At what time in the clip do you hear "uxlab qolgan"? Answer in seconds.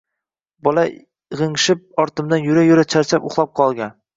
3.33-3.95